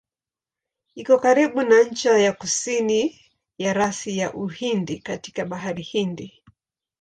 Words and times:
Iko 1.01 1.15
karibu 1.23 1.61
na 1.63 1.81
ncha 1.83 2.13
ya 2.25 2.33
kusini 2.33 3.01
ya 3.57 3.73
rasi 3.73 4.17
ya 4.17 4.33
Uhindi 4.33 4.99
katika 4.99 5.45
Bahari 5.45 5.83
Hindi. 5.83 6.41